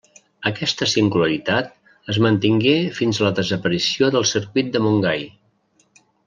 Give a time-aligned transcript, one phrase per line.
[0.49, 1.69] Aquesta singularitat
[2.13, 5.27] es mantingué fins a la desaparició del Circuit de Montgai.